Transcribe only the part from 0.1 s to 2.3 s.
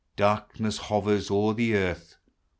Darkness hovers O'er the earth.